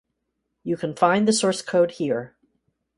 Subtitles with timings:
[0.63, 2.35] You can find the source code here.